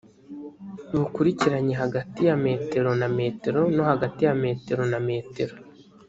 [0.99, 5.53] bukurikiranye hagati ya metero na metero no hagati ya metero na metero